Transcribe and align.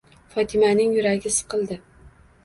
Fotimaning 0.35 0.95
yuragi 0.99 1.31
siqildi. 1.35 1.77